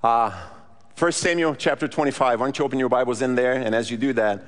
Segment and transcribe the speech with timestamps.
[0.00, 0.30] Uh,
[0.96, 2.38] 1 Samuel chapter 25.
[2.38, 3.54] Why don't you open your Bibles in there?
[3.54, 4.44] And as you do that,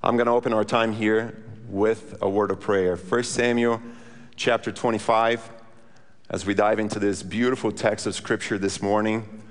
[0.00, 2.94] I'm going to open our time here with a word of prayer.
[2.94, 3.82] 1 Samuel
[4.36, 5.50] chapter 25.
[6.30, 9.42] As we dive into this beautiful text of Scripture this morning,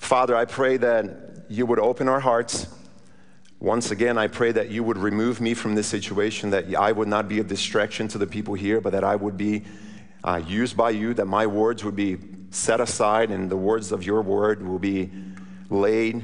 [0.00, 2.66] Father, I pray that you would open our hearts.
[3.60, 7.06] Once again, I pray that you would remove me from this situation, that I would
[7.06, 9.62] not be a distraction to the people here, but that I would be
[10.24, 12.18] uh, used by you, that my words would be
[12.52, 15.10] set aside and the words of your word will be
[15.70, 16.22] laid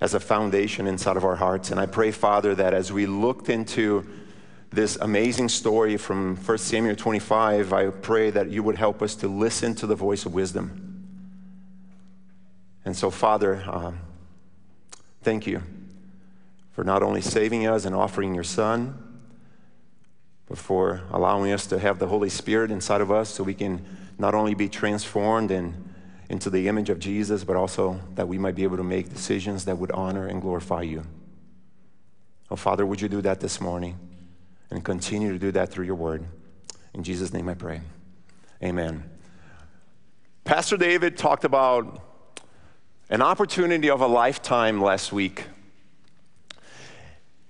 [0.00, 1.70] as a foundation inside of our hearts.
[1.70, 4.06] And I pray, Father, that as we looked into
[4.70, 9.28] this amazing story from 1 Samuel 25, I pray that you would help us to
[9.28, 10.84] listen to the voice of wisdom.
[12.84, 14.00] And so, Father, um,
[15.22, 15.62] thank you
[16.72, 19.02] for not only saving us and offering your Son,
[20.48, 23.84] but for allowing us to have the Holy Spirit inside of us so we can
[24.18, 25.94] not only be transformed and
[26.28, 29.64] into the image of Jesus, but also that we might be able to make decisions
[29.64, 31.04] that would honor and glorify you.
[32.50, 33.98] Oh, Father, would you do that this morning
[34.70, 36.24] and continue to do that through your word?
[36.92, 37.80] In Jesus' name I pray.
[38.62, 39.08] Amen.
[40.44, 42.02] Pastor David talked about
[43.10, 45.44] an opportunity of a lifetime last week.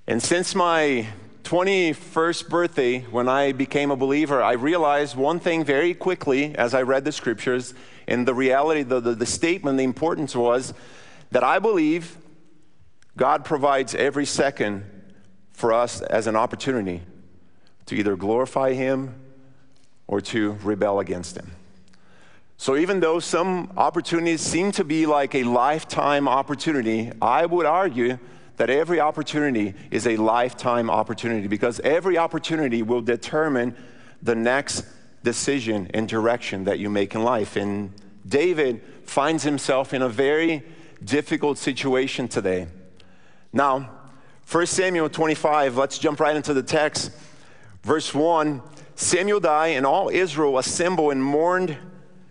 [0.07, 1.07] And since my
[1.49, 6.83] 21st birthday, when I became a believer, I realized one thing very quickly as I
[6.83, 7.73] read the scriptures.
[8.07, 10.75] And the reality, the, the, the statement, the importance was
[11.31, 12.19] that I believe
[13.17, 14.85] God provides every second
[15.55, 17.01] for us as an opportunity
[17.87, 19.15] to either glorify Him
[20.07, 21.53] or to rebel against Him.
[22.59, 28.19] So, even though some opportunities seem to be like a lifetime opportunity, I would argue
[28.59, 33.75] that every opportunity is a lifetime opportunity because every opportunity will determine
[34.23, 34.85] the next
[35.23, 37.57] decision and direction that you make in life.
[37.57, 37.93] And
[38.27, 40.65] David finds himself in a very
[41.03, 42.67] difficult situation today.
[43.53, 43.91] Now,
[44.51, 47.13] 1 Samuel 25, let's jump right into the text.
[47.83, 48.63] Verse 1
[48.97, 51.77] Samuel died, and all Israel assembled and mourned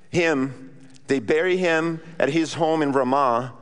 [0.09, 0.73] him.
[1.07, 3.53] They bury him at his home in Ramah.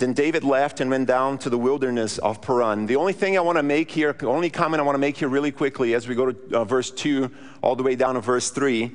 [0.00, 2.86] Then David left and went down to the wilderness of Paran.
[2.86, 5.28] The only thing I want to make here, only comment I want to make here
[5.28, 7.30] really quickly as we go to uh, verse 2
[7.60, 8.90] all the way down to verse 3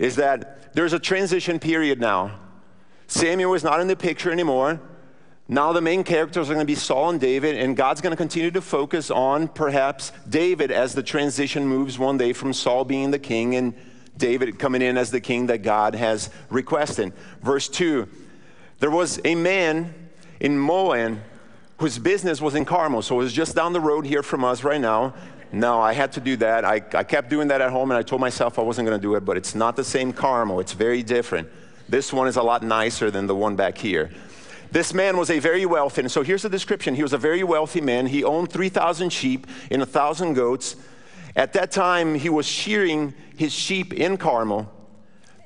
[0.00, 2.40] is that there's a transition period now.
[3.06, 4.80] Samuel is not in the picture anymore.
[5.46, 8.16] Now the main characters are going to be Saul and David, and God's going to
[8.16, 13.12] continue to focus on perhaps David as the transition moves one day from Saul being
[13.12, 13.74] the king and
[14.16, 17.12] David coming in as the king that God has requested.
[17.42, 18.08] Verse 2
[18.80, 19.94] There was a man
[20.40, 21.22] in Maon
[21.78, 23.02] whose business was in Carmel.
[23.02, 25.14] So it was just down the road here from us right now.
[25.52, 26.64] No, I had to do that.
[26.64, 29.02] I, I kept doing that at home and I told myself I wasn't going to
[29.02, 30.60] do it, but it's not the same Carmel.
[30.60, 31.48] It's very different.
[31.88, 34.10] This one is a lot nicer than the one back here.
[34.70, 36.94] This man was a very wealthy, and so here's the description.
[36.94, 38.06] He was a very wealthy man.
[38.06, 40.76] He owned 3,000 sheep and 1,000 goats.
[41.34, 44.70] At that time, he was shearing his sheep in Carmel.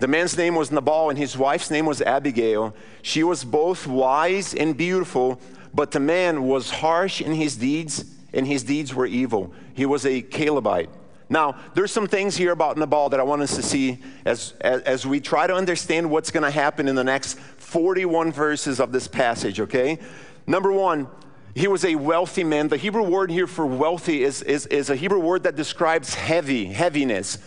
[0.02, 2.74] The man's name was Nabal and his wife's name was Abigail.
[3.02, 5.40] She was both wise and beautiful,
[5.72, 9.54] but the man was harsh in his deeds and his deeds were evil.
[9.74, 10.90] He was a Calebite.
[11.28, 14.82] Now, there's some things here about Nabal that I want us to see as, as,
[14.82, 18.90] as we try to understand what's going to happen in the next 41 verses of
[18.90, 20.00] this passage, okay?
[20.48, 21.06] Number one,
[21.54, 22.66] he was a wealthy man.
[22.66, 26.64] The Hebrew word here for wealthy is, is, is a Hebrew word that describes heavy,
[26.64, 27.38] heaviness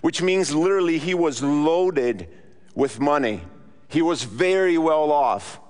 [0.00, 2.28] which means literally he was loaded
[2.74, 3.42] with money.
[3.88, 5.60] He was very well off.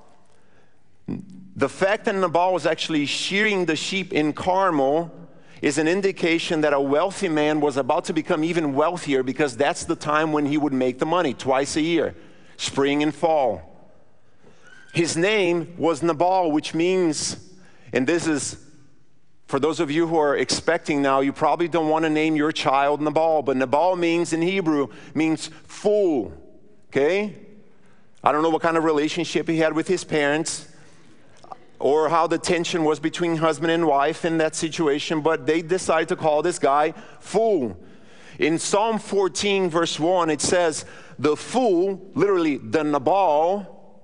[1.57, 5.11] The fact that Nabal was actually shearing the sheep in Carmel
[5.61, 9.85] is an indication that a wealthy man was about to become even wealthier because that's
[9.85, 12.15] the time when he would make the money twice a year,
[12.57, 13.67] spring and fall.
[14.93, 17.37] His name was Nabal, which means,
[17.93, 18.57] and this is
[19.51, 22.53] for those of you who are expecting now, you probably don't want to name your
[22.53, 26.33] child Nabal, but Nabal means in Hebrew means fool.
[26.89, 27.35] Okay?
[28.23, 30.69] I don't know what kind of relationship he had with his parents
[31.81, 36.09] or how the tension was between husband and wife in that situation, but they decided
[36.11, 37.77] to call this guy fool.
[38.39, 40.85] In Psalm 14, verse 1, it says,
[41.19, 44.01] The fool, literally the Nabal,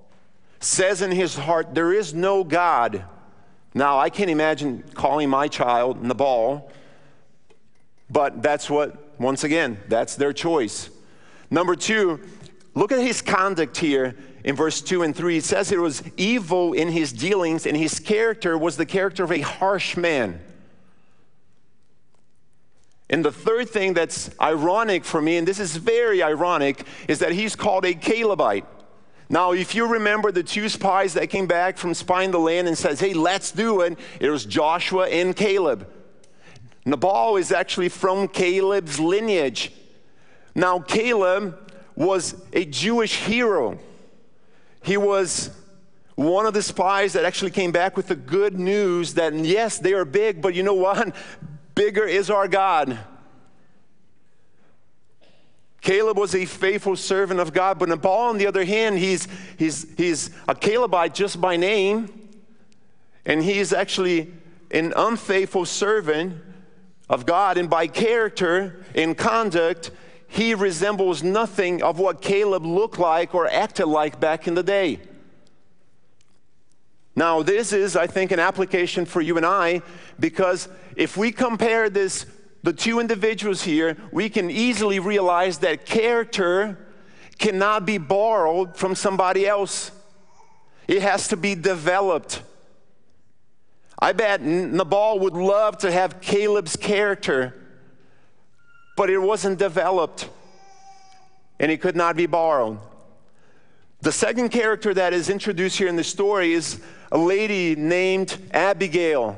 [0.59, 3.05] says in his heart, There is no God.
[3.77, 6.71] Now, I can't imagine calling my child Nabal,
[8.09, 10.89] but that's what, once again, that's their choice.
[11.51, 12.19] Number two,
[12.73, 15.37] look at his conduct here in verse 2 and 3.
[15.37, 19.31] It says it was evil in his dealings, and his character was the character of
[19.31, 20.41] a harsh man.
[23.11, 27.33] And the third thing that's ironic for me, and this is very ironic, is that
[27.33, 28.65] he's called a Calebite.
[29.29, 32.77] Now, if you remember the two spies that came back from spying the land and
[32.77, 35.87] says, hey, let's do it, it was Joshua and Caleb.
[36.85, 39.73] Nabal is actually from Caleb's lineage.
[40.55, 43.77] Now, Caleb was a Jewish hero.
[44.81, 45.49] He was
[46.15, 49.93] one of the spies that actually came back with the good news that, yes, they
[49.93, 51.13] are big, but you know what?
[51.75, 52.97] Bigger is our God.
[55.87, 59.25] Caleb was a faithful servant of God, but Nabal, on the other hand, he's,
[59.57, 62.29] he's, he's a Calebite just by name,
[63.25, 64.29] and he's actually
[64.69, 66.43] an unfaithful servant
[67.09, 69.91] of God, and by character and conduct,
[70.27, 74.99] he resembles nothing of what Caleb looked like or acted like back in the day.
[77.15, 79.81] Now, this is, I think, an application for you and I
[80.19, 80.67] because
[80.97, 82.25] if we compare this,
[82.63, 86.77] the two individuals here, we can easily realize that character
[87.37, 89.91] cannot be borrowed from somebody else,
[90.87, 92.41] it has to be developed.
[93.99, 97.53] I bet Nabal would love to have Caleb's character,
[98.95, 100.29] but it wasn't developed
[101.59, 102.79] and it could not be borrowed.
[104.01, 106.79] The second character that is introduced here in the story is
[107.11, 109.37] a lady named Abigail.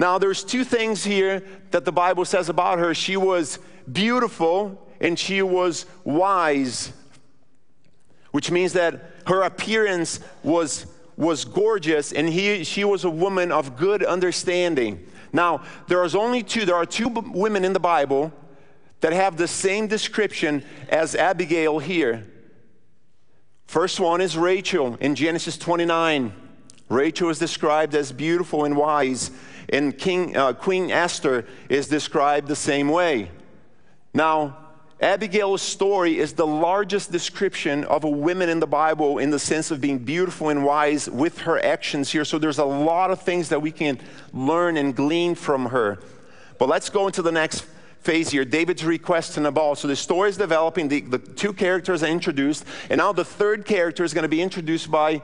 [0.00, 2.94] Now, there's two things here that the Bible says about her.
[2.94, 3.58] She was
[3.92, 6.92] beautiful and she was wise,
[8.30, 10.86] which means that her appearance was
[11.20, 15.06] was gorgeous, and he, she was a woman of good understanding.
[15.34, 18.32] Now, there is only two, there are two women in the Bible
[19.00, 22.26] that have the same description as Abigail here.
[23.66, 26.32] First one is Rachel in Genesis 29.
[26.88, 29.30] Rachel is described as beautiful and wise,
[29.70, 33.30] and King, uh, Queen Esther is described the same way.
[34.12, 34.56] Now,
[35.00, 39.70] Abigail's story is the largest description of a woman in the Bible in the sense
[39.70, 42.24] of being beautiful and wise with her actions here.
[42.24, 43.98] So there's a lot of things that we can
[44.34, 46.00] learn and glean from her.
[46.58, 47.64] But let's go into the next
[48.00, 49.74] phase here David's request to Nabal.
[49.74, 53.64] So the story is developing, the, the two characters are introduced, and now the third
[53.64, 55.22] character is going to be introduced by,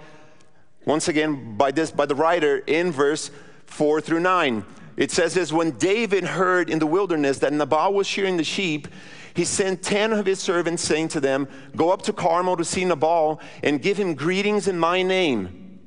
[0.87, 3.31] once again, by, this, by the writer in verse
[3.67, 4.65] 4 through 9.
[4.97, 8.89] It says this When David heard in the wilderness that Nabal was shearing the sheep,
[9.35, 11.47] he sent 10 of his servants, saying to them,
[11.77, 15.81] Go up to Carmel to see Nabal and give him greetings in my name.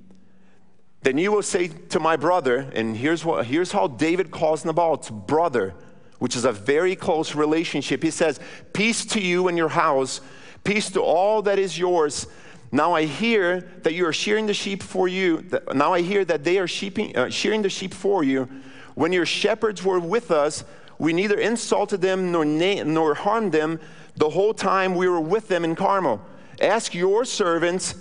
[1.02, 4.96] Then you will say to my brother, and here's, what, here's how David calls Nabal
[4.96, 5.74] it's brother,
[6.20, 8.04] which is a very close relationship.
[8.04, 8.40] He says,
[8.74, 10.22] Peace to you and your house,
[10.64, 12.28] peace to all that is yours.
[12.72, 15.44] Now I hear that you are shearing the sheep for you.
[15.74, 18.48] Now I hear that they are sheeping, uh, shearing the sheep for you.
[18.96, 20.64] When your shepherds were with us,
[21.00, 23.80] we neither insulted them nor, na- nor harmed them
[24.18, 26.22] the whole time we were with them in Carmel.
[26.62, 27.96] Ask your servants,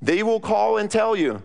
[0.00, 1.42] they will call and tell you.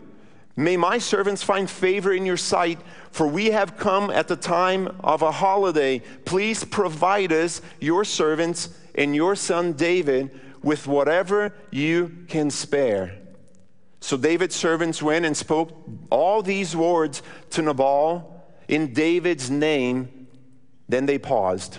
[0.55, 2.79] May my servants find favor in your sight,
[3.11, 5.99] for we have come at the time of a holiday.
[6.25, 10.29] Please provide us, your servants, and your son David
[10.63, 13.17] with whatever you can spare.
[14.01, 15.71] So David's servants went and spoke
[16.09, 17.21] all these words
[17.51, 20.19] to Nabal in David's name
[20.89, 21.77] then they paused.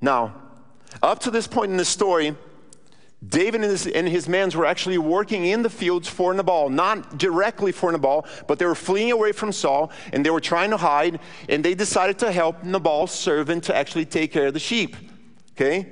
[0.00, 0.34] Now,
[1.02, 2.34] up to this point in the story,
[3.26, 7.18] David and his, and his men were actually working in the fields for Nabal, not
[7.18, 10.76] directly for Nabal, but they were fleeing away from Saul and they were trying to
[10.76, 14.96] hide, and they decided to help Nabal's servant to actually take care of the sheep.
[15.52, 15.88] Okay?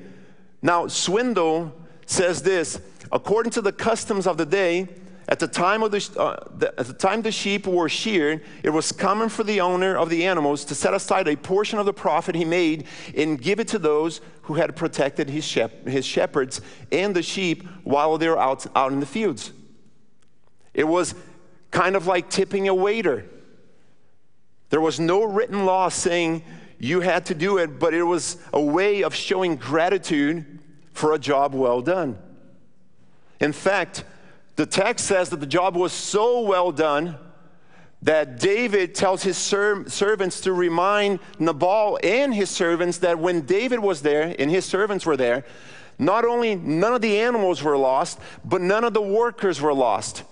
[0.62, 1.72] Now, Swindoll
[2.06, 2.80] says this
[3.12, 4.88] according to the customs of the day,
[5.28, 8.70] at the time of the, uh, the, at the time the sheep were sheared, it
[8.70, 11.92] was common for the owner of the animals to set aside a portion of the
[11.92, 12.86] profit he made
[13.16, 16.60] and give it to those who had protected his, shep- his shepherds
[16.92, 19.52] and the sheep while they were out, out in the fields.
[20.74, 21.14] It was
[21.72, 23.24] kind of like tipping a waiter.
[24.70, 26.44] There was no written law saying
[26.78, 30.55] you had to do it, but it was a way of showing gratitude
[30.96, 32.18] for a job well done.
[33.40, 34.04] In fact,
[34.56, 37.16] the text says that the job was so well done
[38.02, 43.80] that David tells his ser- servants to remind Nabal and his servants that when David
[43.80, 45.44] was there and his servants were there,
[45.98, 50.24] not only none of the animals were lost, but none of the workers were lost.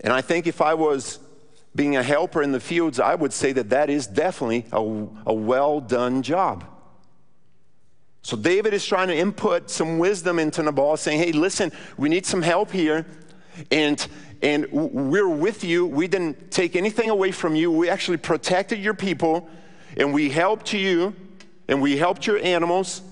[0.00, 1.20] And I think if I was
[1.74, 4.80] being a helper in the fields, I would say that that is definitely a,
[5.26, 6.64] a well done job.
[8.22, 12.24] So David is trying to input some wisdom into Nabal, saying, hey, listen, we need
[12.24, 13.04] some help here.
[13.70, 14.06] And,
[14.40, 15.86] and we're with you.
[15.86, 17.70] We didn't take anything away from you.
[17.70, 19.48] We actually protected your people,
[19.96, 21.14] and we helped you,
[21.66, 23.02] and we helped your animals.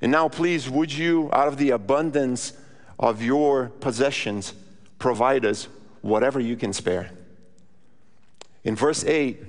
[0.00, 2.54] And now, please, would you, out of the abundance
[2.98, 4.54] of your possessions,
[4.98, 5.68] provide us
[6.00, 7.10] whatever you can spare.
[8.64, 9.42] In verse 8,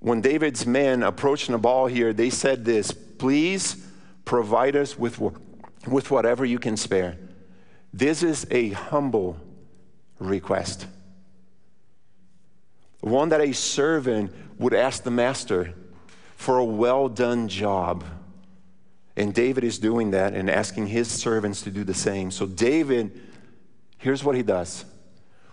[0.00, 3.88] when David's men approached Nabal here, they said this Please
[4.24, 5.20] provide us with,
[5.86, 7.16] with whatever you can spare.
[7.92, 9.38] This is a humble
[10.18, 10.86] request.
[13.00, 15.74] One that a servant would ask the master
[16.36, 18.04] for a well done job.
[19.16, 22.30] And David is doing that and asking his servants to do the same.
[22.30, 23.20] So, David,
[23.98, 24.84] here's what he does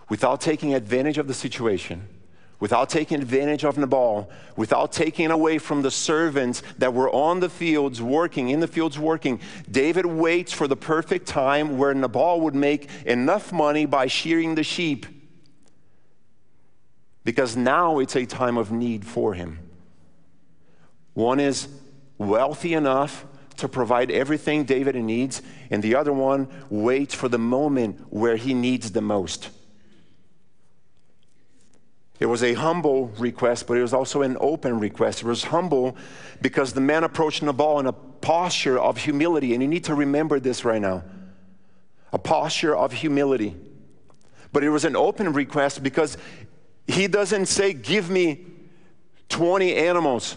[0.08, 2.08] without taking advantage of the situation,
[2.60, 7.48] without taking advantage of Nabal, without taking away from the servants that were on the
[7.48, 9.40] fields working, in the fields working,
[9.70, 14.62] David waits for the perfect time where Nabal would make enough money by shearing the
[14.62, 15.06] sheep.
[17.24, 19.58] Because now it's a time of need for him.
[21.14, 21.68] One is
[22.18, 23.24] wealthy enough
[23.56, 28.54] to provide everything David needs, and the other one waits for the moment where he
[28.54, 29.50] needs the most.
[32.20, 35.22] It was a humble request, but it was also an open request.
[35.22, 35.96] It was humble
[36.42, 40.38] because the man approached Nabal in a posture of humility, and you need to remember
[40.38, 41.02] this right now
[42.12, 43.56] a posture of humility.
[44.52, 46.18] But it was an open request because
[46.86, 48.46] he doesn't say, Give me
[49.28, 50.36] 20 animals.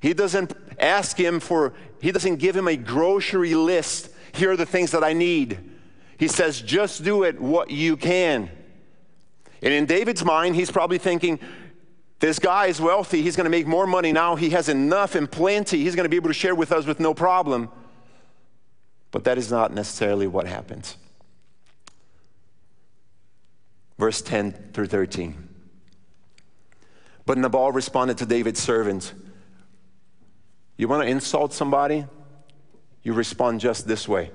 [0.00, 4.08] He doesn't ask him for, he doesn't give him a grocery list.
[4.32, 5.58] Here are the things that I need.
[6.18, 8.50] He says, just do it what you can.
[9.66, 11.40] And in David's mind, he's probably thinking,
[12.20, 13.20] this guy is wealthy.
[13.20, 14.36] He's going to make more money now.
[14.36, 15.78] He has enough and plenty.
[15.82, 17.68] He's going to be able to share with us with no problem.
[19.10, 20.96] But that is not necessarily what happens.
[23.98, 25.48] Verse 10 through 13.
[27.26, 29.14] But Nabal responded to David's servants
[30.76, 32.06] you want to insult somebody?
[33.02, 34.30] You respond just this way.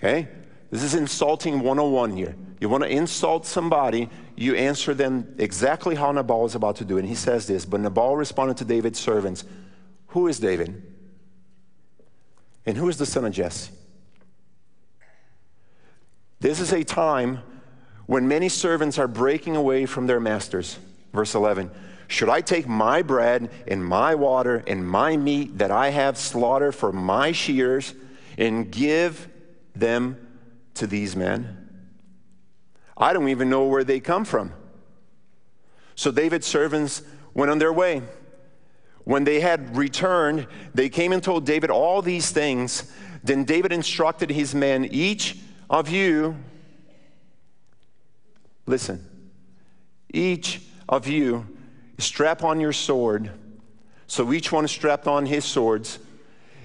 [0.00, 0.26] Okay?
[0.72, 2.34] This is insulting 101 here.
[2.60, 6.98] You want to insult somebody, you answer them exactly how Nabal is about to do.
[6.98, 9.44] And he says this But Nabal responded to David's servants
[10.08, 10.82] Who is David?
[12.66, 13.72] And who is the son of Jesse?
[16.40, 17.40] This is a time
[18.06, 20.78] when many servants are breaking away from their masters.
[21.12, 21.70] Verse 11.
[22.08, 26.74] Should I take my bread and my water and my meat that I have slaughtered
[26.74, 27.94] for my shears
[28.36, 29.28] and give
[29.74, 30.16] them
[30.74, 31.59] to these men?
[33.00, 34.52] I don't even know where they come from.
[35.94, 37.02] So David's servants
[37.32, 38.02] went on their way.
[39.04, 42.92] When they had returned, they came and told David all these things.
[43.24, 45.38] Then David instructed his men, Each
[45.70, 46.36] of you,
[48.66, 49.04] listen,
[50.12, 51.46] each of you
[51.98, 53.30] strap on your sword.
[54.06, 55.98] So each one strapped on his swords.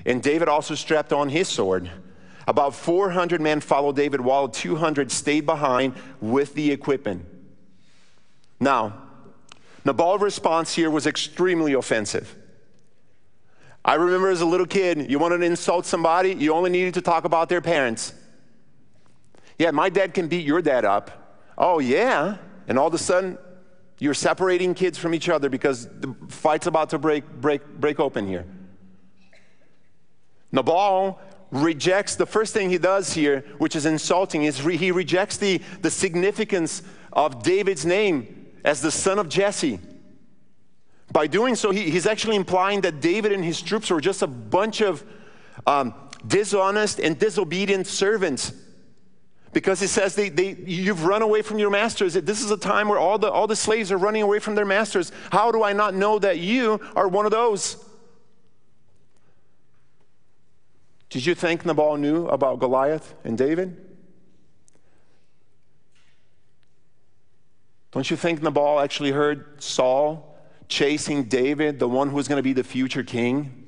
[0.05, 1.89] And David also strapped on his sword.
[2.47, 7.25] About 400 men followed David, while 200 stayed behind with the equipment.
[8.59, 9.01] Now,
[9.83, 12.35] Nabal's response here was extremely offensive.
[13.83, 17.01] I remember as a little kid, you wanted to insult somebody, you only needed to
[17.01, 18.13] talk about their parents.
[19.59, 21.51] Yeah, my dad can beat your dad up.
[21.57, 22.37] Oh, yeah.
[22.67, 23.37] And all of a sudden,
[23.99, 28.27] you're separating kids from each other because the fight's about to break, break, break open
[28.27, 28.45] here.
[30.51, 31.19] Nabal
[31.55, 35.61] rejects the first thing he does here, which is insulting, is re- he rejects the,
[35.81, 36.83] the significance
[37.13, 39.79] of David's name as the son of Jesse.
[41.11, 44.27] By doing so, he, he's actually implying that David and his troops were just a
[44.27, 45.03] bunch of
[45.65, 45.93] um,
[46.27, 48.51] dishonest and disobedient servants
[49.53, 52.15] because he says they, they, you've run away from your masters.
[52.15, 54.65] This is a time where all the, all the slaves are running away from their
[54.65, 55.13] masters.
[55.31, 57.84] How do I not know that you are one of those?
[61.15, 63.77] Did you think Nabal knew about Goliath and David?
[67.91, 72.51] Don't you think Nabal actually heard Saul chasing David, the one who's going to be
[72.51, 73.63] the future king?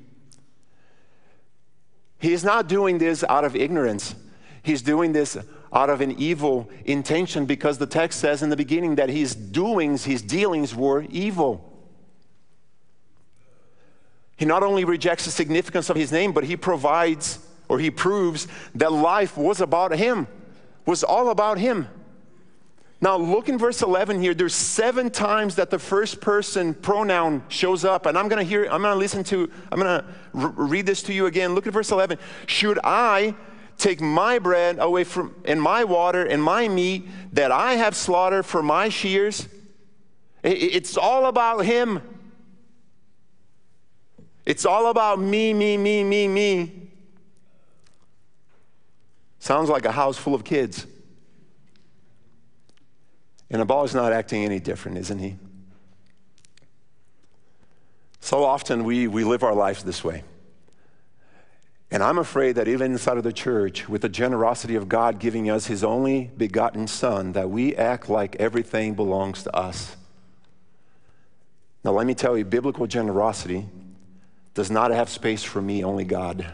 [2.18, 4.14] He is not doing this out of ignorance.
[4.62, 5.38] He's doing this
[5.72, 10.04] out of an evil intention because the text says in the beginning that his doings,
[10.04, 11.77] his dealings were evil.
[14.38, 18.48] He not only rejects the significance of his name, but he provides or he proves
[18.74, 20.26] that life was about him,
[20.86, 21.86] was all about him.
[23.00, 24.32] Now, look in verse 11 here.
[24.32, 28.64] There's seven times that the first person pronoun shows up, and I'm going to hear,
[28.64, 31.54] I'm going to listen to, I'm going to read this to you again.
[31.54, 32.18] Look at verse 11.
[32.46, 33.36] Should I
[33.78, 38.44] take my bread away from and my water and my meat that I have slaughtered
[38.44, 39.48] for my shears.
[40.42, 42.02] It's all about him.
[44.48, 46.88] It's all about me, me, me, me, me.
[49.38, 50.86] Sounds like a house full of kids.
[53.50, 55.36] And is not acting any different, isn't he?
[58.20, 60.24] So often we, we live our lives this way.
[61.90, 65.50] And I'm afraid that even inside of the church, with the generosity of God giving
[65.50, 69.94] us His only begotten Son, that we act like everything belongs to us.
[71.84, 73.66] Now, let me tell you, biblical generosity
[74.58, 76.44] does not have space for me, only God.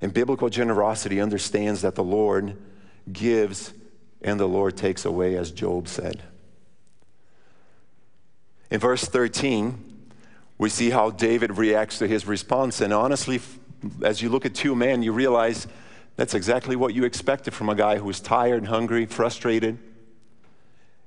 [0.00, 2.56] And biblical generosity understands that the Lord
[3.12, 3.72] gives
[4.22, 6.22] and the Lord takes away, as Job said.
[8.70, 10.12] In verse 13,
[10.58, 12.80] we see how David reacts to his response.
[12.80, 13.40] And honestly,
[14.00, 15.66] as you look at two men, you realize
[16.14, 19.76] that's exactly what you expected from a guy who's tired, hungry, frustrated.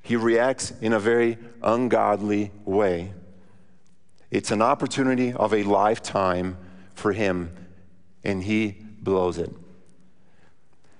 [0.01, 3.13] He reacts in a very ungodly way.
[4.31, 6.57] It's an opportunity of a lifetime
[6.95, 7.53] for him,
[8.23, 9.53] and he blows it.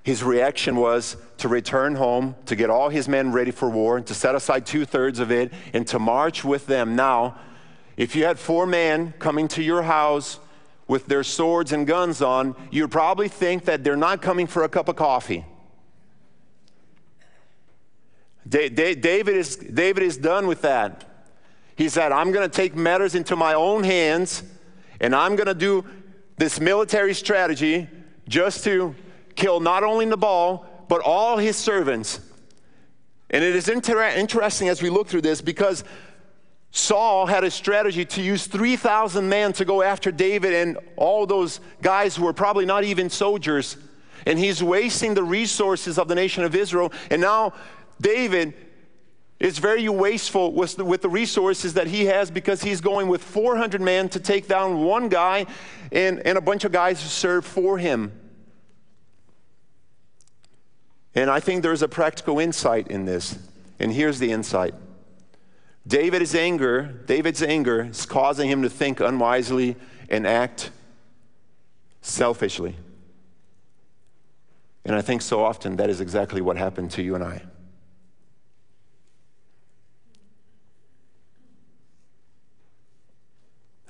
[0.03, 4.05] His reaction was to return home, to get all his men ready for war, and
[4.07, 6.95] to set aside two thirds of it, and to march with them.
[6.95, 7.39] Now,
[7.95, 10.39] if you had four men coming to your house
[10.87, 14.69] with their swords and guns on, you'd probably think that they're not coming for a
[14.69, 15.45] cup of coffee.
[18.49, 21.05] David is, David is done with that.
[21.75, 24.43] He said, I'm going to take matters into my own hands
[25.01, 25.83] and I'm going to do
[26.37, 27.89] this military strategy
[28.27, 28.95] just to
[29.35, 32.19] kill not only Nabal, but all his servants.
[33.31, 35.83] And it is inter- interesting as we look through this because
[36.69, 41.59] Saul had a strategy to use 3,000 men to go after David and all those
[41.81, 43.77] guys who were probably not even soldiers.
[44.25, 46.93] And he's wasting the resources of the nation of Israel.
[47.09, 47.53] And now
[47.99, 48.53] David
[49.41, 53.23] is very wasteful with the, with the resources that he has because he's going with
[53.23, 55.47] 400 men to take down one guy
[55.91, 58.11] and, and a bunch of guys who serve for him.
[61.15, 63.39] And I think there's a practical insight in this.
[63.79, 64.75] And here's the insight.
[65.87, 69.75] David's anger, David's anger is causing him to think unwisely
[70.07, 70.69] and act
[72.01, 72.75] selfishly.
[74.85, 77.41] And I think so often that is exactly what happened to you and I.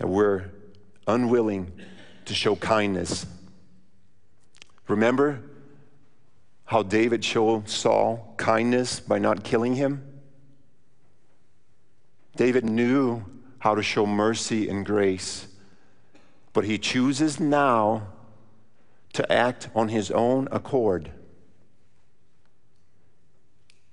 [0.01, 0.49] That we're
[1.05, 1.71] unwilling
[2.25, 3.27] to show kindness.
[4.87, 5.43] Remember
[6.65, 10.03] how David showed Saul kindness by not killing him?
[12.35, 13.23] David knew
[13.59, 15.47] how to show mercy and grace,
[16.51, 18.07] but he chooses now
[19.13, 21.11] to act on his own accord,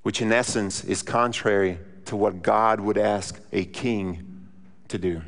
[0.00, 4.48] which in essence is contrary to what God would ask a king
[4.88, 5.20] to do.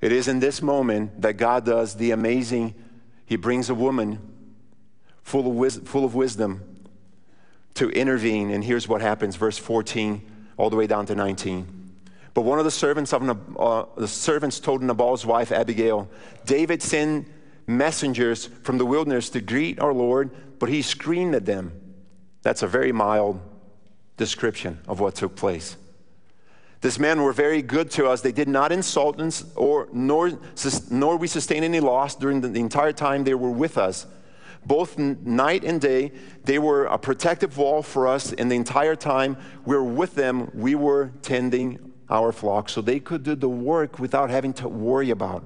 [0.00, 2.74] It is in this moment that God does the amazing,
[3.26, 4.18] He brings a woman
[5.22, 6.64] full of, wis- full of wisdom
[7.74, 8.50] to intervene.
[8.50, 10.22] And here's what happens verse 14
[10.56, 11.80] all the way down to 19.
[12.34, 16.08] But one of the servants of uh, the servants told Nabal's wife Abigail,
[16.44, 17.26] David sent
[17.66, 21.72] messengers from the wilderness to greet our Lord, but he screamed at them.
[22.42, 23.40] That's a very mild
[24.16, 25.76] description of what took place.
[26.80, 28.22] These men were very good to us.
[28.22, 30.32] They did not insult us, or nor,
[30.90, 34.06] nor we sustain any loss during the, the entire time they were with us.
[34.64, 36.12] Both night and day,
[36.44, 40.50] they were a protective wall for us, and the entire time we were with them,
[40.54, 45.10] we were tending our flock so they could do the work without having to worry
[45.10, 45.44] about.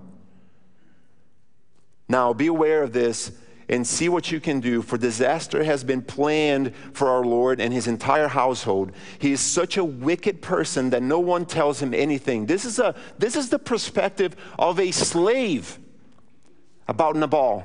[2.08, 3.32] Now, be aware of this
[3.74, 7.74] and see what you can do, for disaster has been planned for our Lord and
[7.74, 8.92] his entire household.
[9.18, 12.46] He is such a wicked person that no one tells him anything.
[12.46, 15.80] This is, a, this is the perspective of a slave
[16.86, 17.64] about Nabal.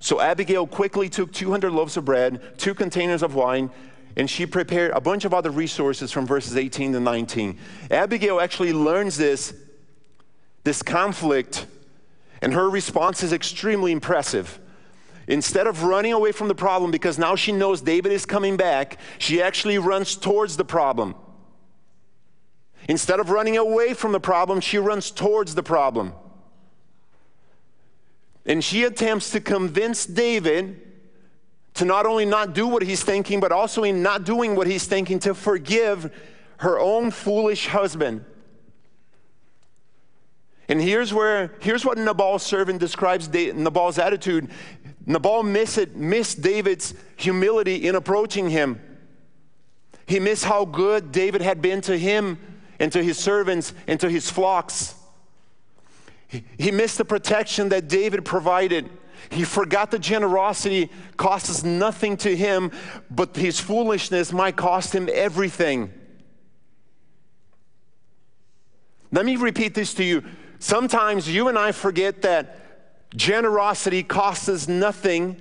[0.00, 3.70] So Abigail quickly took 200 loaves of bread, two containers of wine,
[4.16, 7.58] and she prepared a bunch of other resources from verses 18 to 19.
[7.90, 9.52] Abigail actually learns this,
[10.64, 11.66] this conflict,
[12.40, 14.58] and her response is extremely impressive.
[15.28, 18.98] Instead of running away from the problem because now she knows David is coming back,
[19.18, 21.14] she actually runs towards the problem.
[22.88, 26.12] Instead of running away from the problem, she runs towards the problem.
[28.44, 30.80] And she attempts to convince David
[31.74, 34.86] to not only not do what he's thinking, but also in not doing what he's
[34.86, 36.12] thinking, to forgive
[36.58, 38.24] her own foolish husband.
[40.68, 44.50] And here's where here's what Nabal's servant describes Nabal's attitude.
[45.04, 48.80] Nabal missed, missed David's humility in approaching him.
[50.06, 52.38] He missed how good David had been to him
[52.78, 54.94] and to his servants and to his flocks.
[56.58, 58.88] He missed the protection that David provided.
[59.30, 62.72] He forgot the generosity costs nothing to him,
[63.10, 65.92] but his foolishness might cost him everything.
[69.10, 70.24] Let me repeat this to you.
[70.58, 72.61] Sometimes you and I forget that
[73.14, 75.40] generosity costs us nothing,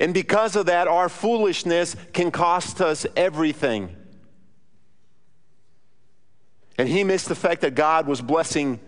[0.00, 3.94] and because of that, our foolishness can cost us everything.
[6.76, 8.80] And he missed the fact that God was blessing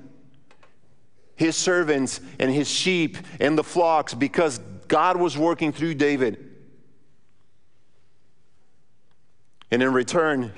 [1.36, 6.42] his servants and his sheep and the flocks because God was working through David.
[9.70, 10.52] And in return,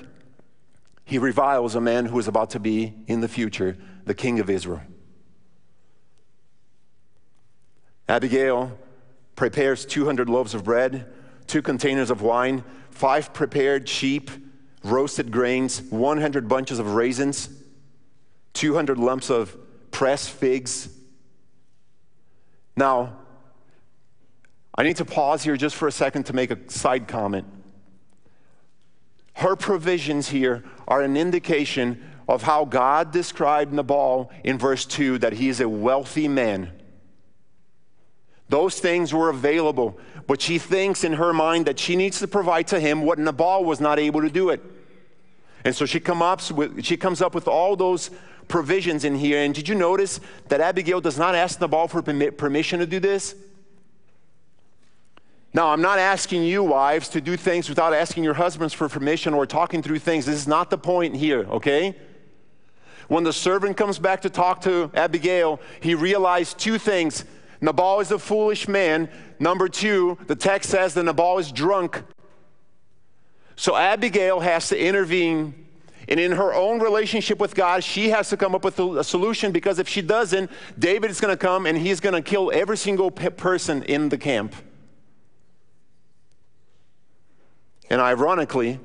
[1.03, 4.49] he reviles a man who is about to be in the future the king of
[4.49, 4.81] Israel.
[8.09, 8.77] Abigail
[9.35, 11.05] prepares 200 loaves of bread,
[11.45, 14.31] two containers of wine, five prepared sheep,
[14.83, 17.49] roasted grains, 100 bunches of raisins,
[18.53, 19.55] 200 lumps of
[19.91, 20.89] pressed figs.
[22.75, 23.15] Now,
[24.75, 27.45] I need to pause here just for a second to make a side comment.
[29.33, 35.33] Her provisions here are an indication of how God described Nabal in verse 2 that
[35.33, 36.71] he is a wealthy man.
[38.49, 42.67] Those things were available, but she thinks in her mind that she needs to provide
[42.67, 44.61] to him what Nabal was not able to do it.
[45.63, 48.09] And so she, come up with, she comes up with all those
[48.47, 49.39] provisions in here.
[49.39, 53.35] And did you notice that Abigail does not ask Nabal for permission to do this?
[55.53, 59.33] Now, I'm not asking you, wives, to do things without asking your husbands for permission
[59.33, 60.25] or talking through things.
[60.25, 61.95] This is not the point here, okay?
[63.07, 67.25] When the servant comes back to talk to Abigail, he realized two things.
[67.61, 69.09] Nabal is a foolish man.
[69.39, 72.03] Number two, the text says that Nabal is drunk.
[73.55, 75.65] So Abigail has to intervene.
[76.07, 79.51] And in her own relationship with God, she has to come up with a solution
[79.51, 82.77] because if she doesn't, David is going to come and he's going to kill every
[82.77, 84.55] single person in the camp.
[87.89, 88.79] And ironically,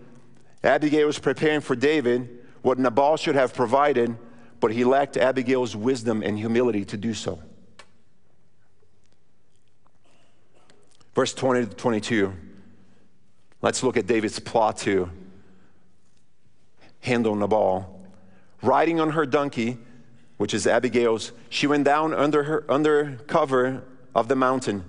[0.63, 2.29] Abigail was preparing for David
[2.63, 4.17] what Nabal should have provided,
[4.61, 7.39] but he lacked Abigail's wisdom and humility to do so.
[11.15, 12.33] Verse 20 to 22.
[13.63, 15.11] Let's look at David's plot to
[17.01, 17.91] handle Nabal.
[18.63, 19.79] Riding on her donkey,
[20.37, 24.85] which is Abigail's, she went down under, her, under cover of the mountain.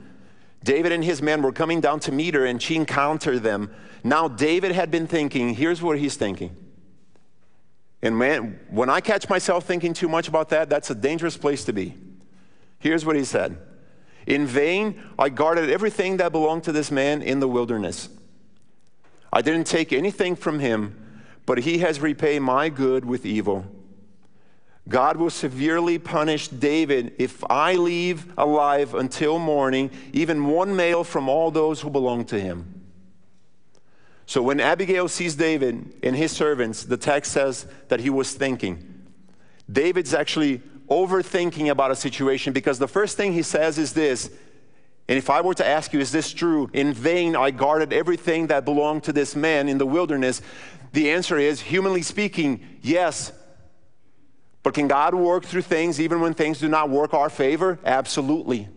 [0.64, 3.74] David and his men were coming down to meet her, and she encountered them.
[4.04, 6.56] Now, David had been thinking, here's what he's thinking.
[8.02, 11.66] And man, when I catch myself thinking too much about that, that's a dangerous place
[11.66, 11.96] to be.
[12.80, 13.58] Here's what he said
[14.28, 18.10] In vain, I guarded everything that belonged to this man in the wilderness.
[19.32, 20.96] I didn't take anything from him,
[21.46, 23.66] but he has repaid my good with evil.
[24.88, 31.28] God will severely punish David if I leave alive until morning, even one male from
[31.28, 32.84] all those who belong to him.
[34.28, 39.06] So when Abigail sees David and his servants, the text says that he was thinking.
[39.72, 44.30] David's actually overthinking about a situation because the first thing he says is this.
[45.08, 46.70] And if I were to ask you, is this true?
[46.74, 50.42] In vain I guarded everything that belonged to this man in the wilderness.
[50.94, 53.32] The answer is, humanly speaking, yes.
[54.64, 57.78] But can God work through things even when things do not work our favor?
[57.86, 58.68] Absolutely.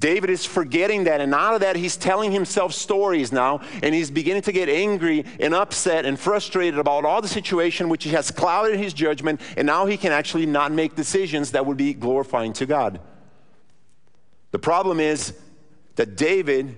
[0.00, 4.10] David is forgetting that, and out of that, he's telling himself stories now, and he's
[4.10, 8.78] beginning to get angry and upset and frustrated about all the situation which has clouded
[8.78, 12.64] his judgment, and now he can actually not make decisions that would be glorifying to
[12.64, 12.98] God.
[14.52, 15.34] The problem is
[15.96, 16.76] that David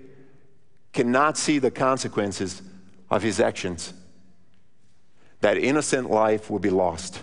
[0.92, 2.61] cannot see the consequences
[3.08, 3.94] of his actions.
[5.42, 7.22] That innocent life will be lost.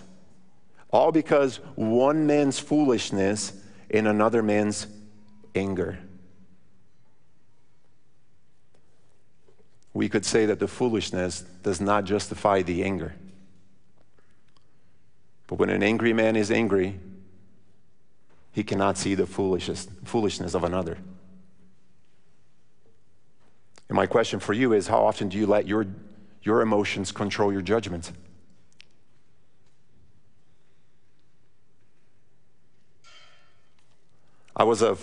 [0.90, 3.52] All because one man's foolishness
[3.90, 4.86] in another man's
[5.54, 5.98] anger.
[9.92, 13.14] We could say that the foolishness does not justify the anger.
[15.46, 17.00] But when an angry man is angry,
[18.52, 20.98] he cannot see the foolishness of another.
[23.88, 25.86] And my question for you is how often do you let your,
[26.42, 28.12] your emotions control your judgment?
[34.54, 34.96] I was a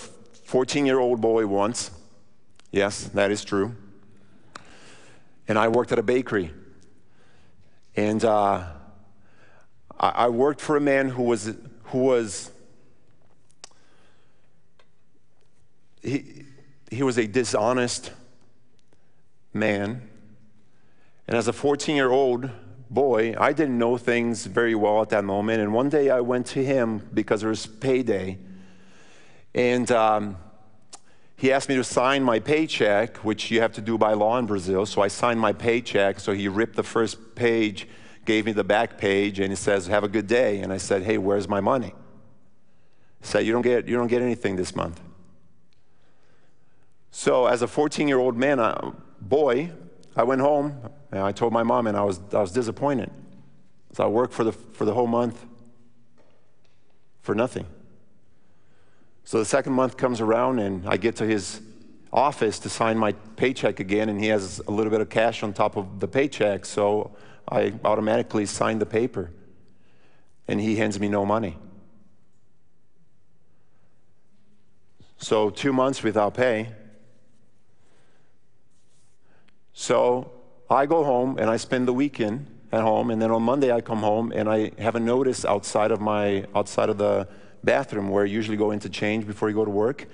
[0.47, 1.91] 14 year old boy once.
[2.71, 3.75] Yes, that is true.
[5.45, 6.53] And I worked at a bakery.
[7.97, 8.63] And uh,
[9.99, 11.53] I, I worked for a man who was,
[11.87, 12.49] who was
[16.01, 16.45] he,
[16.89, 18.13] he was a dishonest
[19.53, 20.07] man.
[21.27, 22.49] And as a 14 year old
[22.89, 25.61] boy, I didn't know things very well at that moment.
[25.61, 28.37] And one day I went to him because it was payday.
[29.53, 30.37] And um,
[31.35, 34.45] he asked me to sign my paycheck, which you have to do by law in
[34.47, 34.85] Brazil.
[34.85, 36.19] So I signed my paycheck.
[36.19, 37.87] So he ripped the first page,
[38.25, 40.59] gave me the back page, and he says, Have a good day.
[40.59, 41.93] And I said, Hey, where's my money?
[43.21, 44.99] He said, You don't get, you don't get anything this month.
[47.11, 49.71] So, as a 14 year old man, uh, boy,
[50.15, 50.79] I went home
[51.11, 53.11] and I told my mom, and I was, I was disappointed.
[53.93, 55.45] So, I worked for the, for the whole month
[57.21, 57.65] for nothing.
[59.27, 61.59] So, the second month comes around, and I get to his
[62.13, 65.51] office to sign my paycheck again, and he has a little bit of cash on
[65.51, 66.65] top of the paycheck.
[66.65, 67.11] So,
[67.45, 69.31] I automatically sign the paper,
[70.47, 71.57] and he hands me no money.
[75.17, 76.69] So, two months without pay.
[79.73, 80.31] So
[80.69, 83.81] I go home and I spend the weekend at home, and then on Monday I
[83.81, 87.27] come home and I have a notice outside of my outside of the
[87.73, 90.07] bathroom where I usually go in to change before you go to work,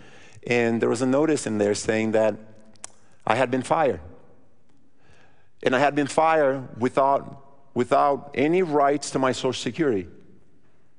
[0.46, 2.36] and there was a notice in there saying that
[3.26, 4.02] I had been fired,
[5.64, 7.24] and I had been fired without
[7.76, 10.08] without any rights to my Social Security,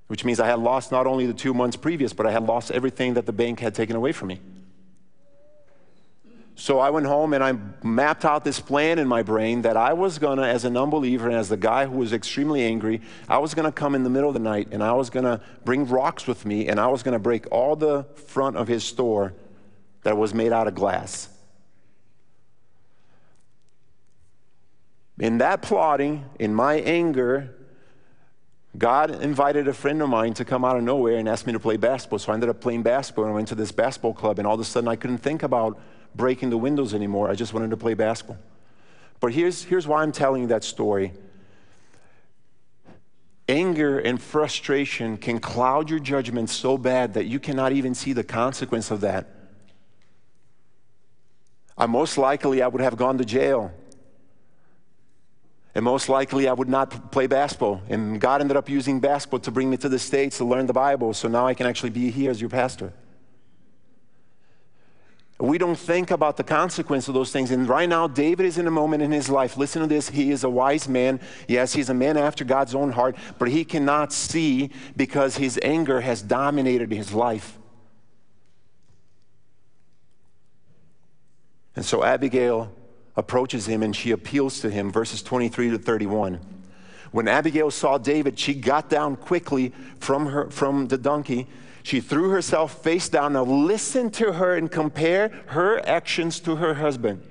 [0.08, 2.70] which means I had lost not only the two months previous, but I had lost
[2.70, 4.40] everything that the bank had taken away from me.
[6.56, 9.92] So I went home and I mapped out this plan in my brain that I
[9.92, 13.38] was going to, as an unbeliever and as the guy who was extremely angry, I
[13.38, 15.40] was going to come in the middle of the night and I was going to
[15.64, 18.84] bring rocks with me and I was going to break all the front of his
[18.84, 19.34] store
[20.04, 21.28] that was made out of glass.
[25.18, 27.54] In that plotting, in my anger,
[28.76, 31.60] God invited a friend of mine to come out of nowhere and ask me to
[31.60, 32.18] play basketball.
[32.18, 34.54] So I ended up playing basketball and I went to this basketball club, and all
[34.54, 35.80] of a sudden I couldn't think about
[36.14, 37.28] breaking the windows anymore.
[37.28, 38.38] I just wanted to play basketball.
[39.20, 41.12] But here's, here's why I'm telling you that story.
[43.48, 48.24] Anger and frustration can cloud your judgment so bad that you cannot even see the
[48.24, 49.28] consequence of that.
[51.76, 53.72] I most likely I would have gone to jail.
[55.74, 57.82] And most likely I would not play basketball.
[57.88, 60.72] And God ended up using basketball to bring me to the States to learn the
[60.72, 61.12] Bible.
[61.12, 62.92] So now I can actually be here as your pastor.
[65.40, 67.50] We don't think about the consequence of those things.
[67.50, 69.56] And right now, David is in a moment in his life.
[69.56, 70.08] Listen to this.
[70.08, 71.18] He is a wise man.
[71.48, 76.00] Yes, he's a man after God's own heart, but he cannot see because his anger
[76.00, 77.58] has dominated his life.
[81.74, 82.72] And so Abigail
[83.16, 86.40] approaches him and she appeals to him, verses 23 to 31.
[87.10, 91.48] When Abigail saw David, she got down quickly from, her, from the donkey
[91.84, 93.34] she threw herself face down.
[93.34, 97.22] Now, listen to her and compare her actions to her husband.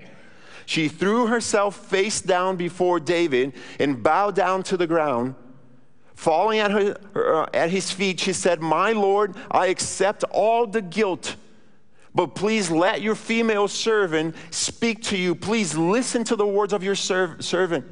[0.68, 5.34] She threw herself face down before David and bowed down to the ground.
[6.14, 10.84] Falling at, her, uh, at his feet, she said, My Lord, I accept all the
[10.84, 11.36] guilt,
[12.14, 15.34] but please let your female servant speak to you.
[15.34, 17.86] Please listen to the words of your servant.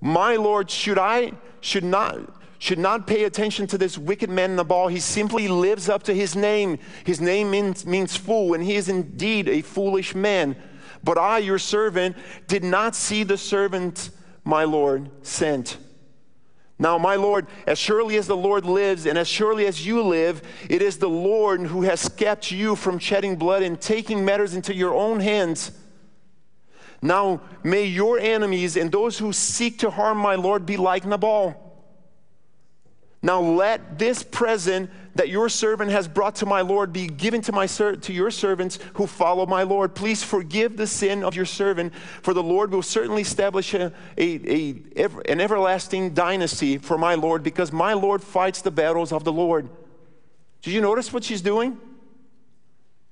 [0.00, 2.20] My Lord, should I, should not,
[2.64, 4.88] should not pay attention to this wicked man Nabal.
[4.88, 6.78] He simply lives up to his name.
[7.04, 10.56] His name means, means fool, and he is indeed a foolish man.
[11.02, 14.08] But I, your servant, did not see the servant
[14.44, 15.76] my Lord sent.
[16.78, 20.40] Now, my Lord, as surely as the Lord lives and as surely as you live,
[20.70, 24.74] it is the Lord who has kept you from shedding blood and taking matters into
[24.74, 25.70] your own hands.
[27.02, 31.60] Now, may your enemies and those who seek to harm my Lord be like Nabal.
[33.24, 37.52] Now let this present that your servant has brought to my Lord be given to,
[37.52, 39.94] my ser- to your servants who follow my Lord.
[39.94, 44.82] Please forgive the sin of your servant, for the Lord will certainly establish a, a,
[44.94, 49.32] a, an everlasting dynasty for my Lord, because my Lord fights the battles of the
[49.32, 49.70] Lord.
[50.60, 51.80] Did you notice what she's doing?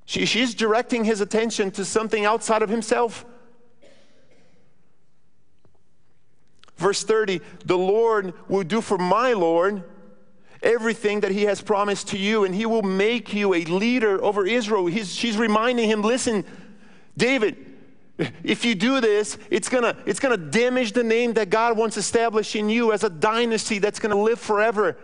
[0.04, 3.24] She, she's directing his attention to something outside of himself.
[6.76, 9.84] Verse 30 The Lord will do for my Lord
[10.62, 14.46] everything that he has promised to you, and he will make you a leader over
[14.46, 14.86] Israel.
[14.86, 16.44] He's, she's reminding him listen,
[17.16, 17.56] David,
[18.42, 22.54] if you do this, it's gonna, it's gonna damage the name that God wants established
[22.54, 24.96] in you as a dynasty that's gonna live forever.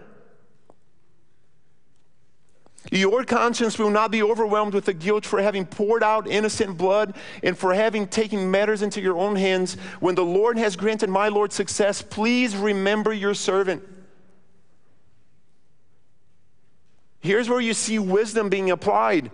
[2.91, 7.17] Your conscience will not be overwhelmed with the guilt for having poured out innocent blood
[7.43, 9.75] and for having taken matters into your own hands.
[10.01, 13.83] When the Lord has granted my Lord success, please remember your servant.
[17.29, 19.31] Here's where you see wisdom being applied.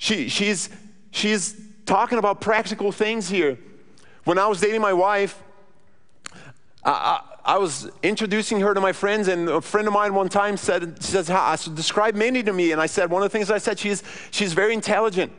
[0.00, 0.68] She, she's,
[1.12, 1.54] she's
[1.86, 3.56] talking about practical things here.
[4.24, 5.40] When I was dating my wife,
[6.82, 7.20] I, I,
[7.54, 10.96] I was introducing her to my friends, and a friend of mine one time said,
[11.00, 12.72] she says, "Ha, so describe Mindy to me.
[12.72, 15.30] And I said, one of the things I said, she's, she's very intelligent.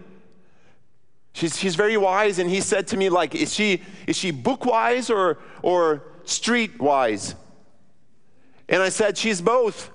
[1.33, 2.39] She's, she's very wise.
[2.39, 6.79] And he said to me, like, is she, is she book wise or, or street
[6.79, 7.35] wise?
[8.69, 9.89] And I said, she's both.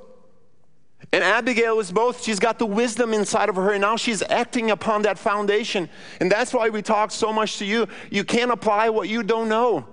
[1.12, 2.23] And Abigail is both.
[2.23, 5.88] She's got the wisdom inside of her, and now she's acting upon that foundation.
[6.21, 7.88] And that's why we talk so much to you.
[8.11, 9.87] You can't apply what you don't know.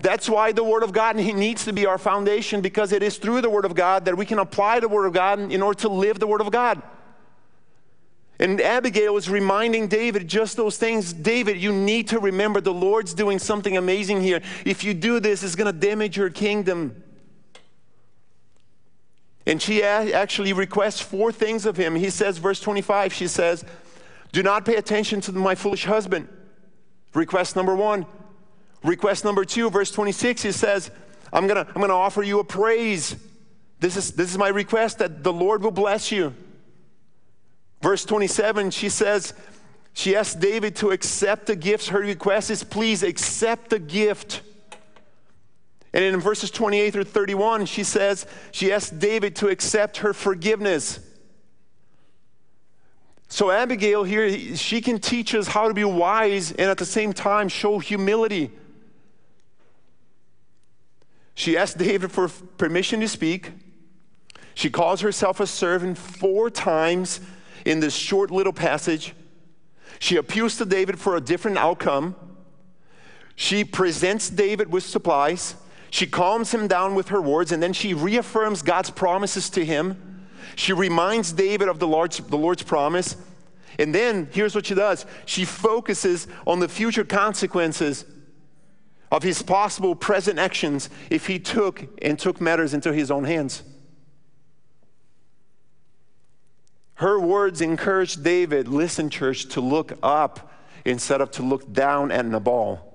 [0.00, 3.40] That's why the Word of God needs to be our foundation because it is through
[3.40, 5.88] the Word of God that we can apply the Word of God in order to
[5.88, 6.80] live the Word of God.
[8.40, 11.12] And Abigail is reminding David just those things.
[11.12, 14.40] David, you need to remember the Lord's doing something amazing here.
[14.64, 17.02] If you do this, it's going to damage your kingdom.
[19.48, 21.94] And she actually requests four things of him.
[21.94, 23.64] He says, verse 25, she says,
[24.30, 26.28] Do not pay attention to my foolish husband.
[27.14, 28.04] Request number one.
[28.84, 30.90] Request number two, verse 26, he says,
[31.32, 33.16] I'm gonna, I'm gonna offer you a praise.
[33.80, 36.34] This is, this is my request that the Lord will bless you.
[37.80, 39.32] Verse 27, she says,
[39.94, 41.88] she asks David to accept the gifts.
[41.88, 44.42] Her request is, please accept the gift.
[45.92, 51.00] And in verses 28 through 31, she says, she asks David to accept her forgiveness.
[53.28, 57.12] So, Abigail here, she can teach us how to be wise and at the same
[57.12, 58.50] time show humility.
[61.34, 63.52] She asks David for permission to speak.
[64.54, 67.20] She calls herself a servant four times
[67.64, 69.14] in this short little passage.
[70.00, 72.16] She appeals to David for a different outcome.
[73.36, 75.54] She presents David with supplies.
[75.90, 80.26] She calms him down with her words, and then she reaffirms God's promises to him.
[80.56, 83.16] She reminds David of the Lord's, the Lord's promise.
[83.78, 88.04] And then here's what she does she focuses on the future consequences
[89.10, 93.62] of his possible present actions if he took and took matters into his own hands.
[96.94, 100.52] Her words encouraged David, listen, church, to look up
[100.84, 102.87] instead of to look down at Nabal.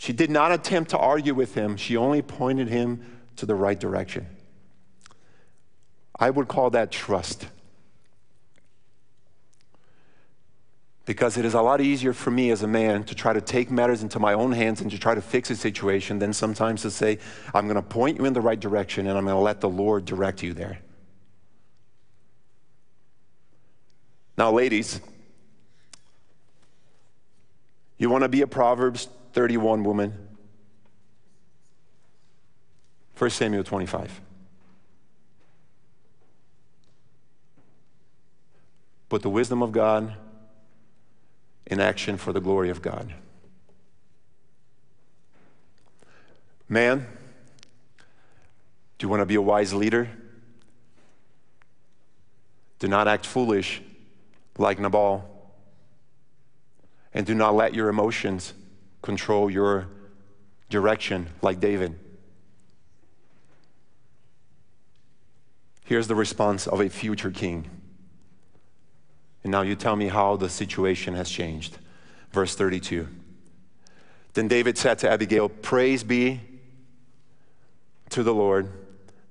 [0.00, 3.78] She did not attempt to argue with him, she only pointed him to the right
[3.78, 4.28] direction.
[6.16, 7.48] I would call that trust.
[11.04, 13.72] Because it is a lot easier for me as a man to try to take
[13.72, 16.92] matters into my own hands and to try to fix a situation than sometimes to
[16.92, 17.18] say,
[17.52, 19.68] I'm going to point you in the right direction and I'm going to let the
[19.68, 20.78] Lord direct you there.
[24.36, 25.00] Now, ladies,
[27.96, 30.28] you want to be a Proverbs 31 woman.
[33.16, 34.20] 1 Samuel 25.
[39.08, 40.14] Put the wisdom of God
[41.66, 43.14] in action for the glory of God.
[46.68, 47.06] Man,
[48.98, 50.08] do you want to be a wise leader?
[52.78, 53.82] Do not act foolish
[54.58, 55.24] like Nabal.
[57.14, 58.52] And do not let your emotions
[59.02, 59.88] control your
[60.70, 61.98] direction like David.
[65.84, 67.70] Here's the response of a future king.
[69.42, 71.78] And now you tell me how the situation has changed.
[72.30, 73.08] Verse 32.
[74.34, 76.40] Then David said to Abigail, Praise be
[78.10, 78.70] to the Lord,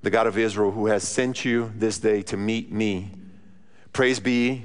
[0.02, 3.12] the God of Israel, who has sent you this day to meet me.
[3.94, 4.64] Praise be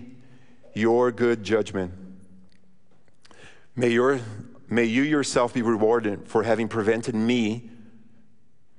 [0.75, 1.93] your good judgment.
[3.77, 4.21] May your
[4.73, 7.69] May you yourself be rewarded for having prevented me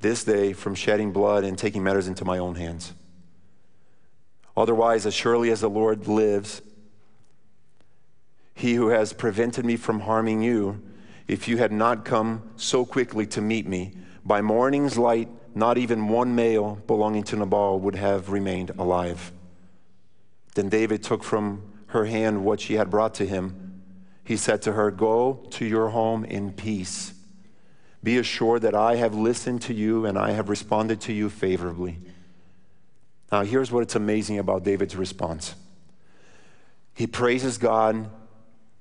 [0.02, 2.96] this day from shedding blood and taking matters into my own hands.
[4.58, 6.64] Otherwise, as surely as the Lord lives,
[8.56, 10.82] he who has prevented me from harming you,
[11.28, 13.94] if you had not come so quickly to meet me,
[14.26, 19.32] by morning's light, not even one male belonging to Nabal would have remained alive.
[20.56, 23.63] Then David took from her hand what she had brought to him
[24.24, 27.14] he said to her, Go to your home in peace.
[28.04, 32.00] Be assured that I have listened to you and I have responded to you favorably.
[33.32, 35.56] Now, here's what's amazing about David's response
[36.96, 38.10] he praises God,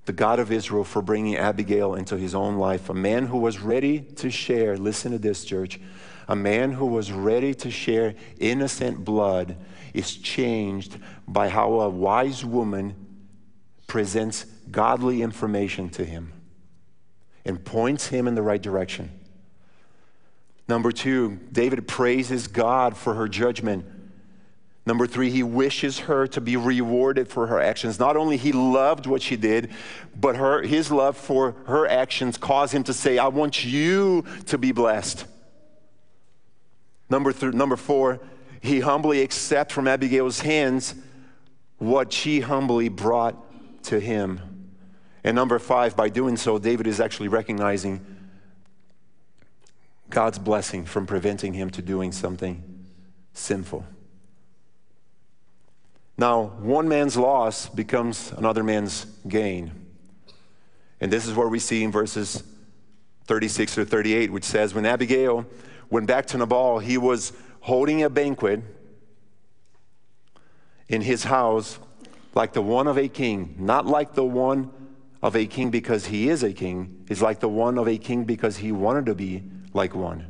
[0.04, 3.60] the God of Israel, for bringing Abigail into his own life, a man who was
[3.60, 5.80] ready to share, listen to this, church,
[6.28, 9.56] a man who was ready to share innocent blood
[9.94, 12.94] is changed by how a wise woman
[13.86, 16.32] presents godly information to him
[17.44, 19.10] and points him in the right direction.
[20.68, 23.84] Number two, David praises God for her judgment.
[24.86, 27.98] Number three, he wishes her to be rewarded for her actions.
[27.98, 29.70] Not only he loved what she did,
[30.18, 34.58] but her, his love for her actions caused him to say, I want you to
[34.58, 35.26] be blessed.
[37.10, 38.20] Number, th- number four,
[38.60, 40.94] he humbly accepts from Abigail's hands
[41.78, 43.36] what she humbly brought
[43.84, 44.40] to him.
[45.24, 48.04] And number five, by doing so, David is actually recognizing
[50.10, 52.62] God's blessing from preventing him to doing something
[53.32, 53.84] sinful.
[56.18, 59.72] Now, one man's loss becomes another man's gain.
[61.00, 62.42] And this is where we see in verses
[63.24, 65.46] 36 or 38, which says, When Abigail
[65.88, 68.60] went back to Nabal, he was holding a banquet
[70.88, 71.78] in his house
[72.34, 74.70] like the one of a king, not like the one
[75.22, 77.04] of a king because he is a king.
[77.08, 79.42] is like the one of a king because he wanted to be
[79.72, 80.26] like one.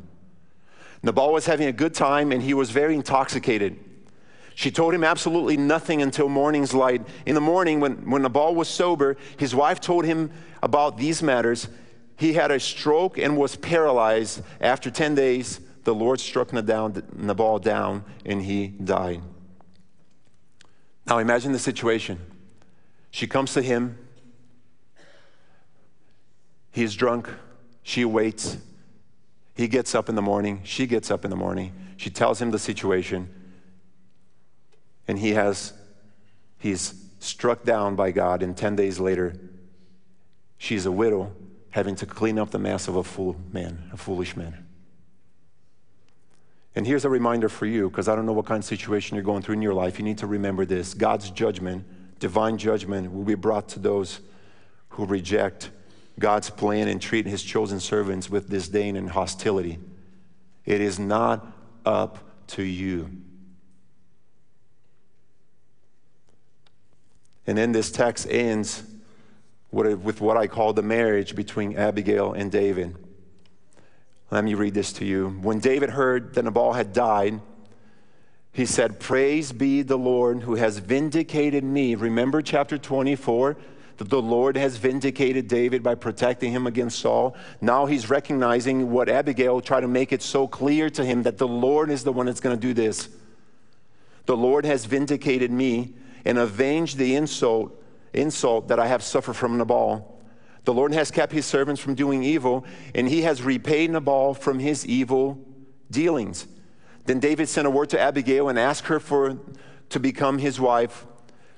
[1.01, 3.77] Nabal was having a good time and he was very intoxicated.
[4.55, 7.01] She told him absolutely nothing until morning's light.
[7.25, 10.31] In the morning, when, when Nabal was sober, his wife told him
[10.61, 11.67] about these matters.
[12.15, 14.43] He had a stroke and was paralyzed.
[14.61, 19.21] After 10 days, the Lord struck Nabal down and he died.
[21.05, 22.19] Now imagine the situation.
[23.11, 23.97] She comes to him.
[26.73, 27.29] He's drunk.
[27.83, 28.57] She waits.
[29.55, 30.61] He gets up in the morning.
[30.63, 31.71] She gets up in the morning.
[31.95, 33.29] She tells him the situation
[35.07, 35.73] and he has
[36.57, 39.35] he's struck down by God and 10 days later
[40.57, 41.31] she's a widow
[41.69, 44.65] having to clean up the mess of a fool man, a foolish man.
[46.75, 49.23] And here's a reminder for you because I don't know what kind of situation you're
[49.23, 49.99] going through in your life.
[49.99, 50.93] You need to remember this.
[50.93, 51.85] God's judgment,
[52.19, 54.21] divine judgment will be brought to those
[54.89, 55.69] who reject
[56.19, 59.79] God's plan and treat his chosen servants with disdain and hostility.
[60.65, 61.45] It is not
[61.85, 63.09] up to you.
[67.45, 68.83] And then this text ends
[69.71, 72.95] with what I call the marriage between Abigail and David.
[74.29, 75.29] Let me read this to you.
[75.41, 77.41] When David heard that Nabal had died,
[78.51, 81.95] he said, Praise be the Lord who has vindicated me.
[81.95, 83.57] Remember chapter 24?
[83.97, 87.35] That the Lord has vindicated David by protecting him against Saul.
[87.61, 91.47] Now he's recognizing what Abigail tried to make it so clear to him that the
[91.47, 93.09] Lord is the one that's going to do this.
[94.25, 95.93] The Lord has vindicated me
[96.25, 97.79] and avenge the insult,
[98.13, 100.09] insult that I have suffered from Nabal.
[100.63, 102.65] The Lord has kept his servants from doing evil,
[102.95, 105.45] and he has repaid Nabal from his evil
[105.91, 106.47] dealings.
[107.05, 109.37] Then David sent a word to Abigail and asked her for
[109.89, 111.05] to become his wife.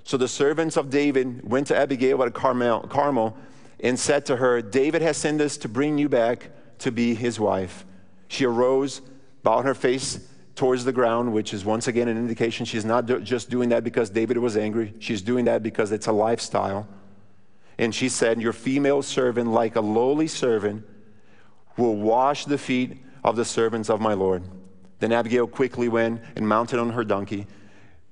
[0.06, 3.36] So the servants of David went to Abigail at Carmel, Carmel
[3.80, 7.40] and said to her, David has sent us to bring you back to be his
[7.40, 7.86] wife.
[8.28, 9.02] She arose,
[9.42, 10.20] bowed her face
[10.56, 13.84] towards the ground, which is once again an indication she's not do- just doing that
[13.84, 14.94] because David was angry.
[15.00, 16.88] She's doing that because it's a lifestyle.
[17.80, 20.86] And she said, Your female servant, like a lowly servant,
[21.78, 24.44] will wash the feet of the servants of my Lord.
[25.00, 27.48] Then Abigail quickly went and mounted on her donkey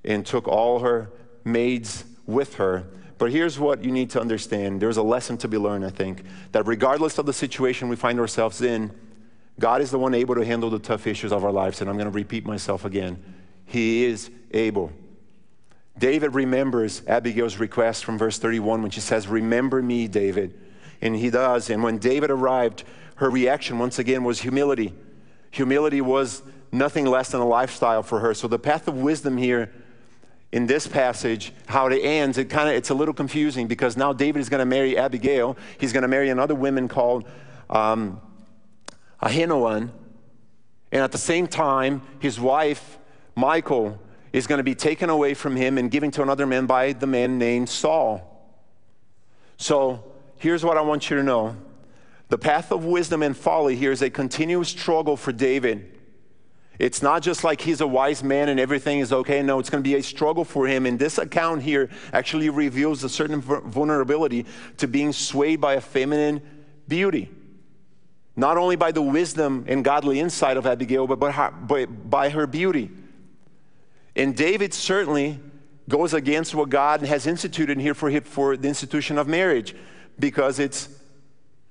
[0.04, 1.10] and took all her
[1.44, 2.86] maids with her.
[3.18, 6.22] But here's what you need to understand there's a lesson to be learned, I think,
[6.52, 8.90] that regardless of the situation we find ourselves in,
[9.58, 11.80] God is the one able to handle the tough issues of our lives.
[11.80, 13.22] And I'm going to repeat myself again.
[13.66, 14.92] He is able.
[15.96, 20.58] David remembers Abigail's request from verse 31 when she says, Remember me, David.
[21.00, 21.70] And he does.
[21.70, 22.82] And when David arrived,
[23.16, 24.92] her reaction once again was humility.
[25.52, 26.42] Humility was
[26.72, 28.34] nothing less than a lifestyle for her.
[28.34, 29.72] So the path of wisdom here
[30.54, 34.12] in this passage, how it ends, it kind of it's a little confusing because now
[34.12, 35.56] David is going to marry Abigail.
[35.78, 37.28] He's going to marry another woman called
[37.68, 38.20] um,
[39.20, 39.90] Ahinoam.
[40.92, 42.98] And at the same time, his wife,
[43.34, 43.98] Michal,
[44.32, 47.06] is going to be taken away from him and given to another man by the
[47.08, 48.48] man named Saul.
[49.56, 50.04] So
[50.38, 51.56] here's what I want you to know
[52.28, 55.93] the path of wisdom and folly here is a continuous struggle for David.
[56.78, 59.42] It's not just like he's a wise man and everything is okay.
[59.42, 60.86] No, it's going to be a struggle for him.
[60.86, 64.46] And this account here actually reveals a certain vulnerability
[64.78, 66.42] to being swayed by a feminine
[66.88, 67.30] beauty
[68.36, 72.90] not only by the wisdom and godly insight of Abigail, but by, by her beauty.
[74.16, 75.38] And David certainly
[75.88, 79.74] goes against what God has instituted here for, him, for the institution of marriage,
[80.18, 80.88] because it's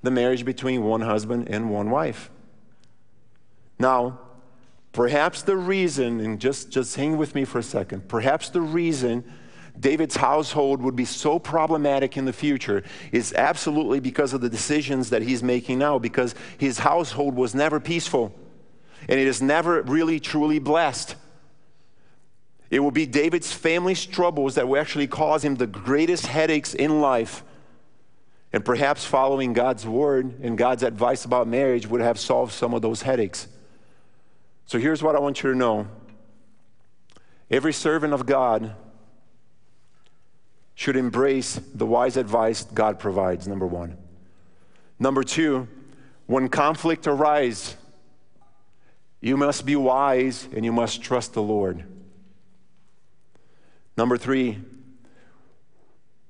[0.03, 2.29] the marriage between one husband and one wife.
[3.79, 4.19] Now,
[4.93, 9.23] perhaps the reason, and just, just hang with me for a second, perhaps the reason
[9.79, 15.09] David's household would be so problematic in the future is absolutely because of the decisions
[15.09, 18.33] that he's making now, because his household was never peaceful
[19.09, 21.15] and it is never really truly blessed.
[22.69, 27.01] It will be David's family's troubles that will actually cause him the greatest headaches in
[27.01, 27.43] life.
[28.51, 32.81] And perhaps following God's word and God's advice about marriage would have solved some of
[32.81, 33.47] those headaches.
[34.65, 35.87] So here's what I want you to know
[37.49, 38.75] every servant of God
[40.75, 43.97] should embrace the wise advice God provides, number one.
[44.99, 45.67] Number two,
[46.25, 47.75] when conflict arises,
[49.21, 51.83] you must be wise and you must trust the Lord.
[53.95, 54.59] Number three,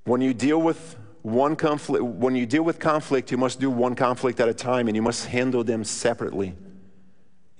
[0.03, 3.95] when you deal with one conflict, when you deal with conflict, you must do one
[3.95, 6.55] conflict at a time and you must handle them separately.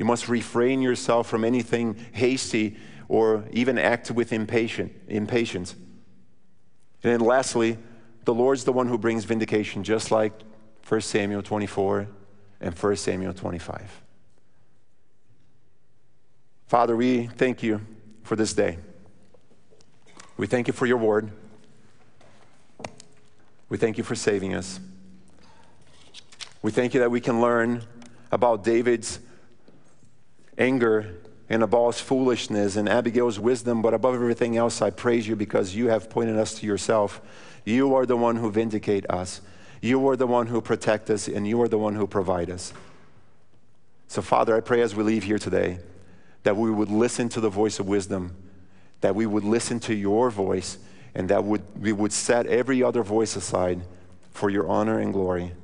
[0.04, 2.76] You must refrain yourself from anything hasty
[3.08, 5.76] or even act with impatience.
[7.02, 7.78] And then lastly,
[8.26, 10.34] the Lord's the one who brings vindication, just like
[10.86, 12.10] 1 Samuel 24
[12.60, 14.02] and 1 Samuel 25.
[16.68, 17.80] Father, we thank you
[18.24, 18.80] for this day.
[20.36, 21.32] We thank you for your word.
[23.70, 24.82] We thank you for saving us.
[26.62, 27.84] We thank you that we can learn
[28.34, 29.22] about David's
[30.58, 31.16] anger
[31.50, 35.90] and Nabal's foolishness and Abigail's wisdom, but above everything else, I praise you because you
[35.90, 37.22] have pointed us to yourself.
[37.66, 39.42] You are the one who vindicate us.
[39.82, 42.74] You are the one who protect us, and you are the one who provide us.
[44.08, 45.80] So, Father, I pray as we leave here today
[46.44, 48.36] that we would listen to the voice of wisdom,
[49.02, 50.78] that we would listen to your voice,
[51.14, 53.82] and that we would set every other voice aside
[54.32, 55.52] for your honor and glory.